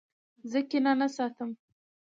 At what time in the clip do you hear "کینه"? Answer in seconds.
0.69-0.93